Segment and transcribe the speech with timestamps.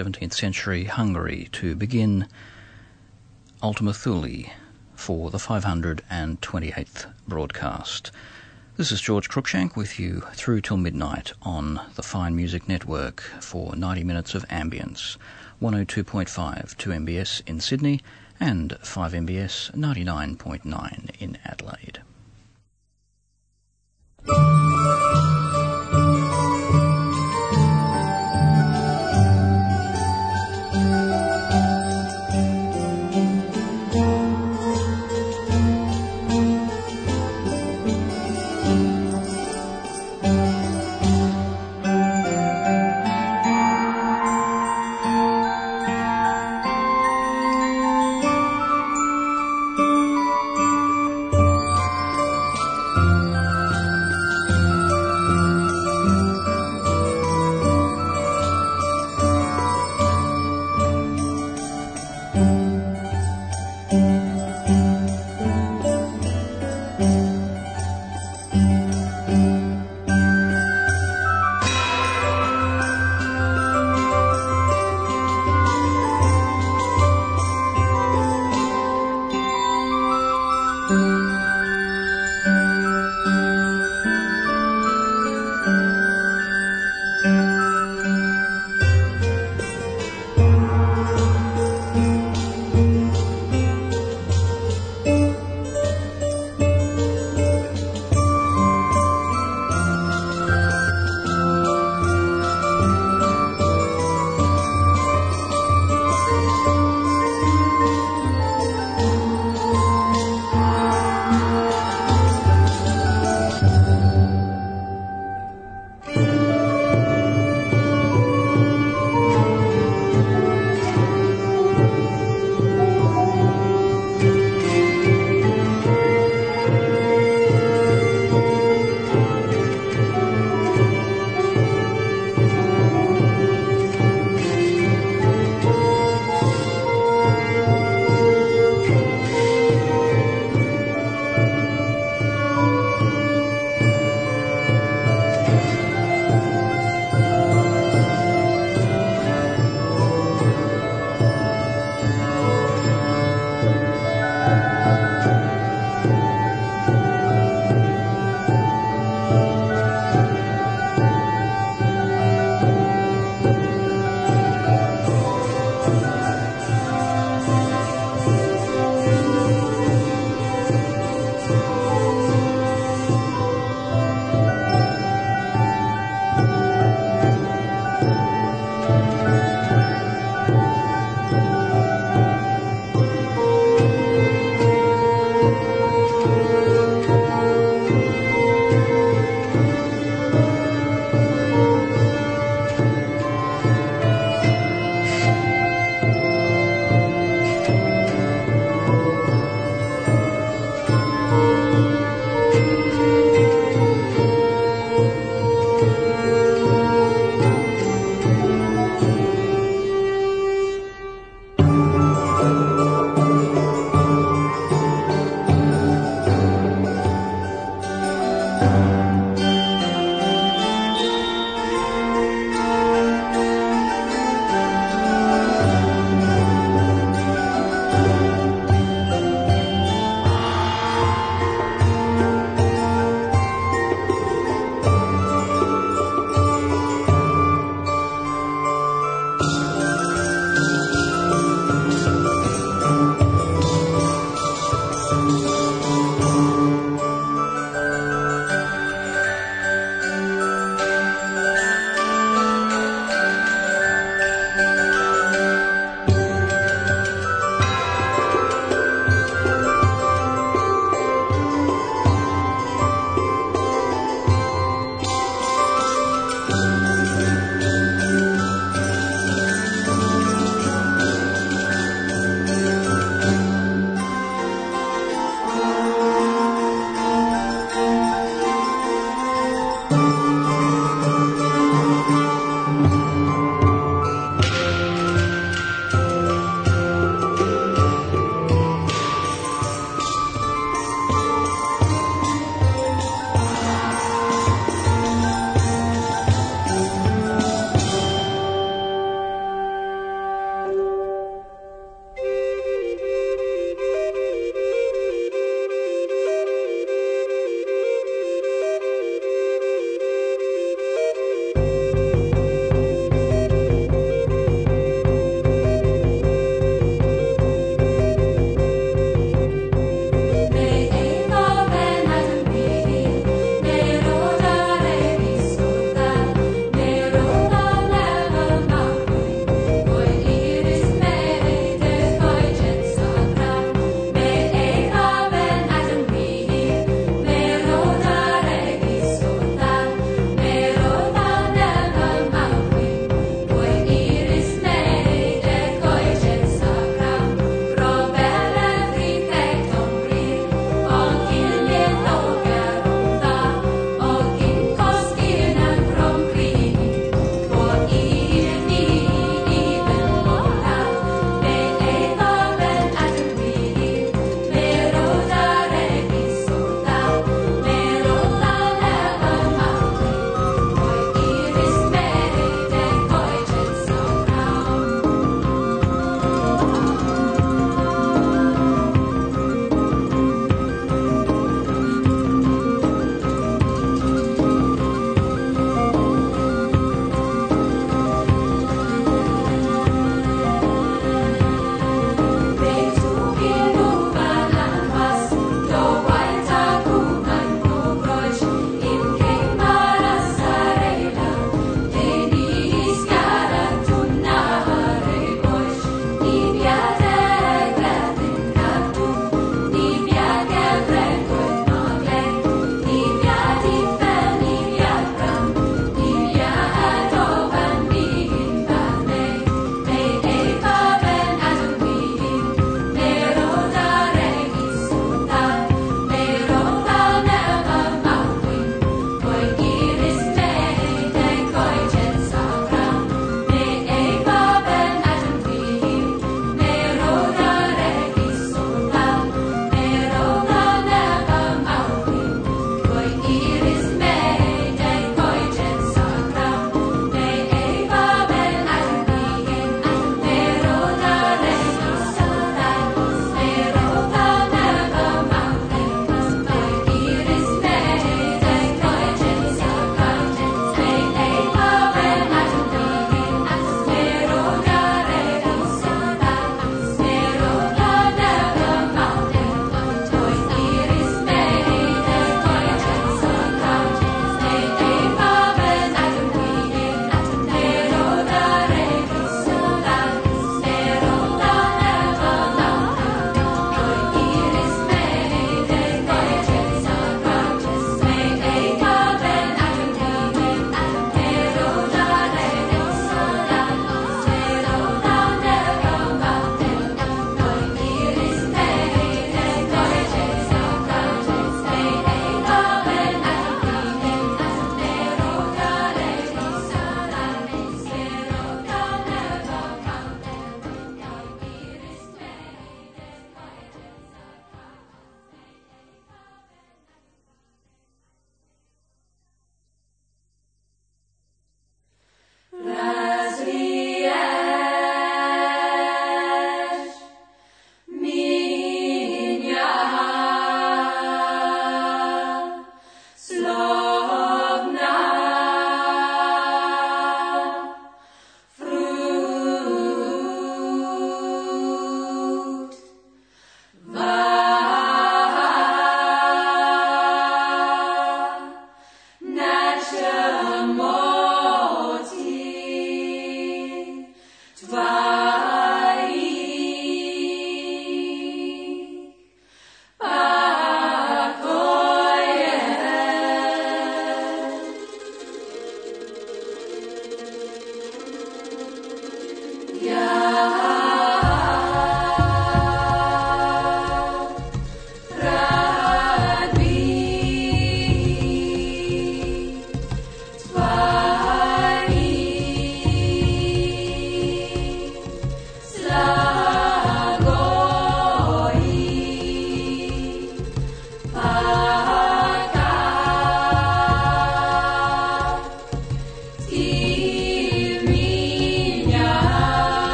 [0.00, 2.26] music from 17th century Hungary to begin
[3.62, 4.46] Ultima Thule
[4.94, 8.10] for the 528th broadcast.
[8.78, 13.76] This is George Cruikshank with you through till midnight on the Fine Music Network for
[13.76, 15.18] 90 minutes of ambience.
[15.60, 18.00] 102.5 2 MBS in Sydney
[18.38, 22.00] and 5 MBS 99.9 in Adelaide.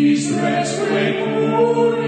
[0.00, 2.00] Is res recuria,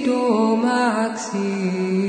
[0.00, 2.07] delucido maximi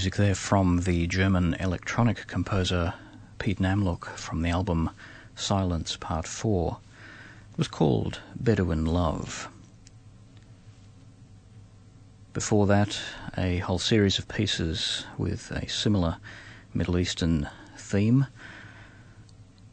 [0.00, 2.94] Music there from the German electronic composer
[3.38, 4.88] Pete Namlook from the album
[5.34, 6.78] Silence Part 4.
[7.52, 9.50] It was called Bedouin Love.
[12.32, 12.98] Before that,
[13.36, 16.16] a whole series of pieces with a similar
[16.72, 18.26] Middle Eastern theme,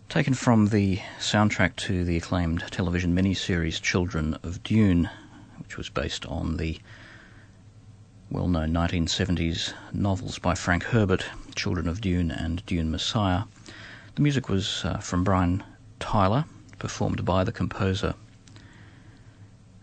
[0.10, 5.10] taken from the soundtrack to the acclaimed television miniseries Children of Dune,
[5.60, 6.82] which was based on the
[8.30, 11.26] well known 1970s novels by Frank Herbert,
[11.56, 13.44] Children of Dune and Dune Messiah.
[14.16, 15.64] The music was uh, from Brian
[15.99, 16.44] Tyler,
[16.78, 18.16] performed by the composer.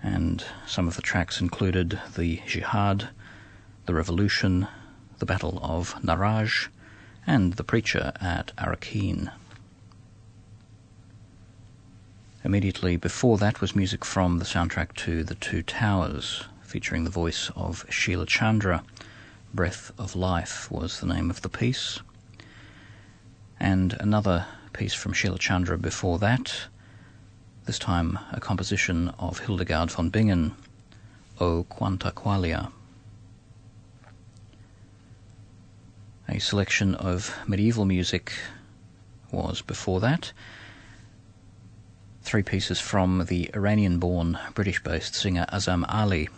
[0.02, 3.08] And some of the tracks included The Jihad,
[3.86, 4.68] The Revolution,
[5.20, 6.66] The Battle of Naraj,
[7.26, 9.32] and The Preacher at Arrakeen.
[12.44, 17.52] Immediately before that was music from the soundtrack to The Two Towers, featuring the voice
[17.54, 18.82] of Sheila Chandra.
[19.54, 22.00] Breath of Life was the name of the piece.
[23.60, 26.52] And another piece from Sheila Chandra before that,
[27.64, 30.56] this time a composition of Hildegard von Bingen,
[31.38, 32.72] O Quanta Qualia.
[36.28, 38.32] A selection of medieval music
[39.30, 40.32] was before that.
[42.22, 46.28] Three pieces from the Iranian born British based singer Azam Ali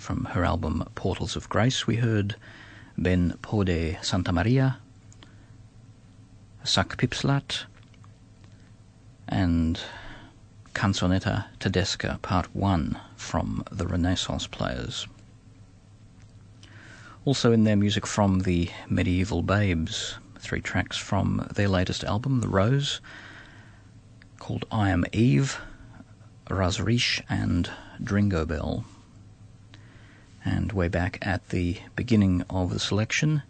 [0.00, 2.34] from her album Portals of Grace, we heard
[2.96, 4.78] Ben Pode Santa Maria,
[6.64, 7.64] Sac Pipslat,
[9.28, 9.78] and
[10.74, 15.06] Canzonetta Tedesca Part 1 from the Renaissance Players.
[17.26, 22.48] Also in their music from the Mediaeval Baebes, three tracks from their latest album, The
[22.48, 23.02] Rose,
[24.38, 25.60] called I Am Eve,
[26.46, 27.70] Razrish, and
[28.02, 28.86] Dringo Bell.
[30.44, 33.42] And way back at the beginning of the selection,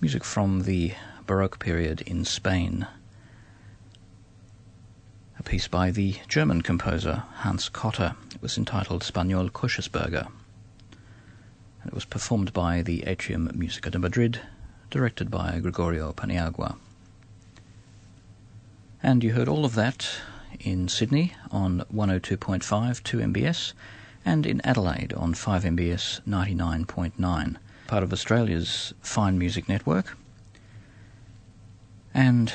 [0.00, 0.94] music from the
[1.26, 2.86] Baroque period in Spain.
[5.38, 8.16] A piece by the German composer Hans Kotter.
[8.34, 10.26] It was entitled Spaniol Kochersperger.
[11.82, 14.40] And it was performed by the Atrium Musicae de Madrid,
[14.90, 16.76] directed by Gregorio Paniagua.
[19.02, 20.08] And you heard all of that
[20.60, 22.62] in Sydney on 102.5
[23.02, 23.72] 2MBS
[24.24, 30.16] and in Adelaide on 5MBS 99.9, part of Australia's Fine Music Network.
[32.14, 32.52] And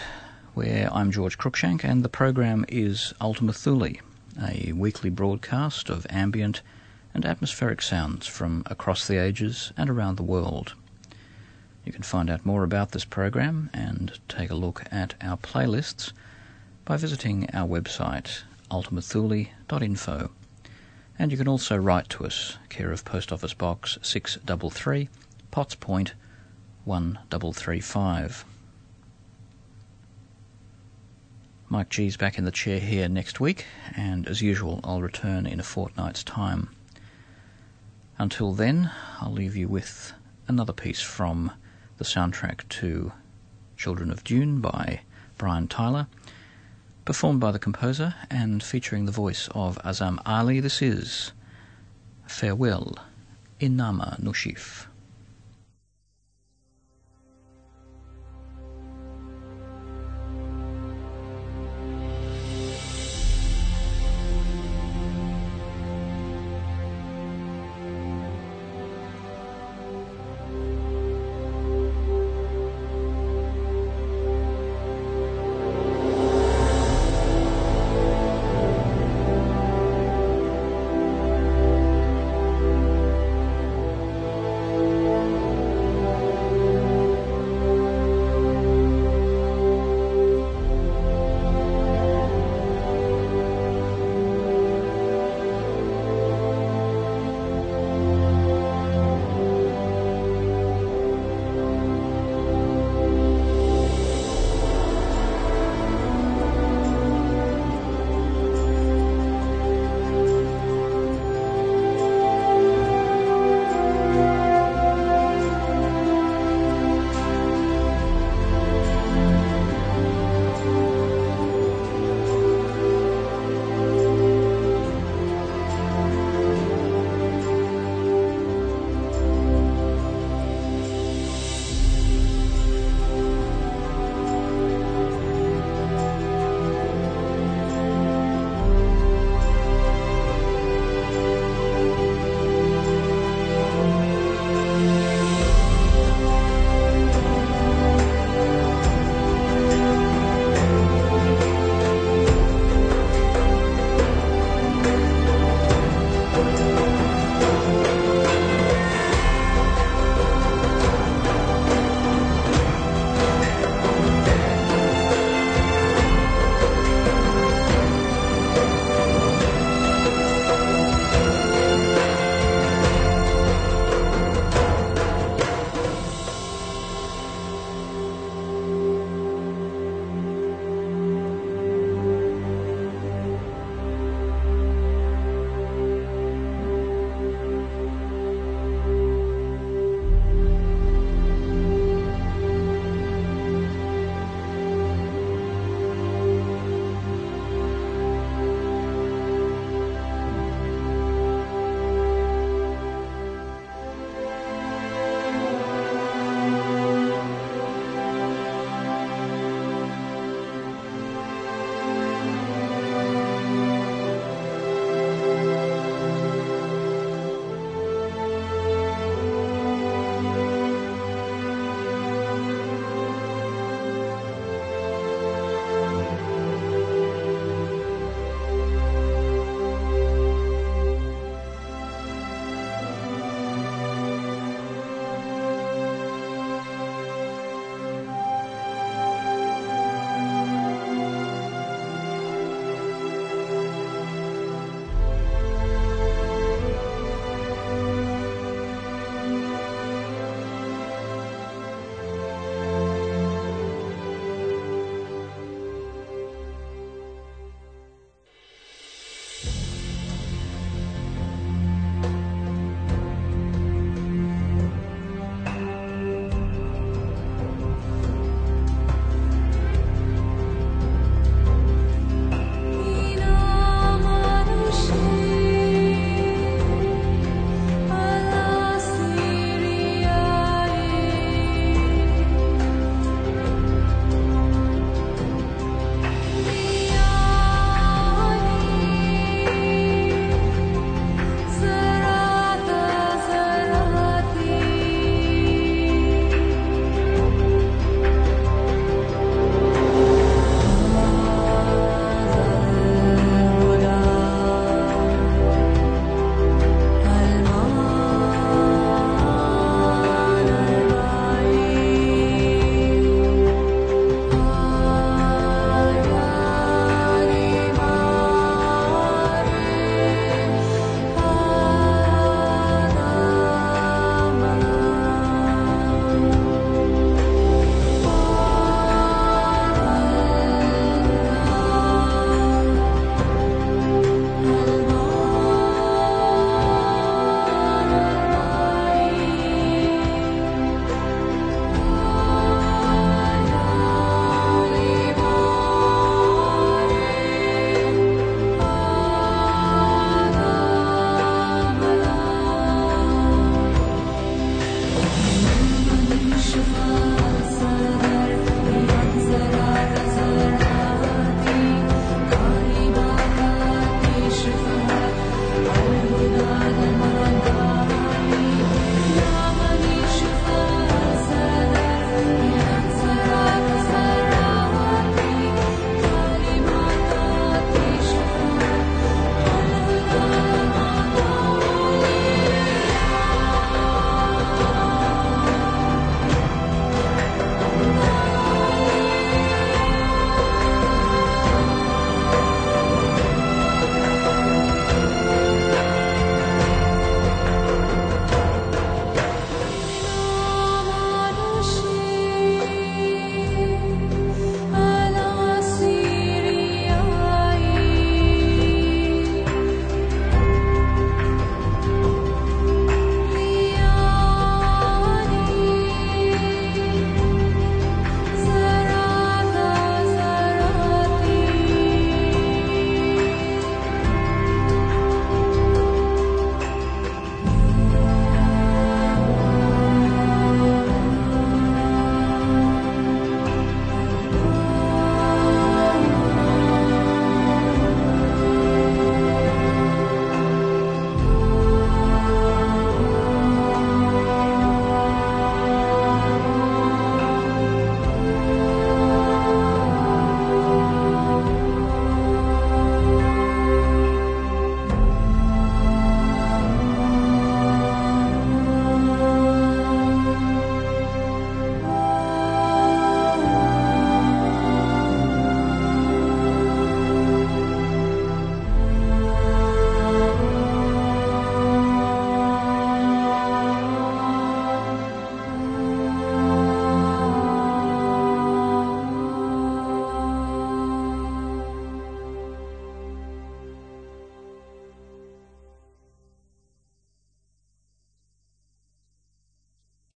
[0.53, 3.97] where I'm George Cruikshank, and the program is Ultima Thule,
[4.41, 6.61] a weekly broadcast of ambient
[7.13, 10.73] and atmospheric sounds from across the ages and around the world.
[11.85, 16.11] You can find out more about this program and take a look at our playlists
[16.85, 20.29] by visiting our website ultimathule.info.
[21.19, 25.09] And you can also write to us, care of Post Office Box 633,
[25.49, 26.13] Potts Point
[26.85, 28.45] 1335.
[31.69, 33.65] Mike G's back in the chair here next week,
[33.95, 36.69] and as usual, I'll return in a fortnight's time.
[38.17, 40.13] Until then, I'll leave you with
[40.47, 41.51] another piece from
[41.97, 43.11] the soundtrack to
[43.75, 45.01] Children of Dune by
[45.37, 46.07] Brian Tyler
[47.07, 50.59] performed by the composer and featuring the voice of Azam Ali.
[50.59, 51.31] This is
[52.25, 52.97] Farewell,
[53.61, 54.86] Inama Nushif.